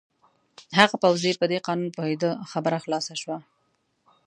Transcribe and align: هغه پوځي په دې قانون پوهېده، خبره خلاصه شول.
هغه 0.77 0.95
پوځي 1.03 1.31
په 1.39 1.45
دې 1.51 1.59
قانون 1.67 1.89
پوهېده، 1.97 2.31
خبره 2.51 2.77
خلاصه 2.83 3.13
شول. 3.21 3.41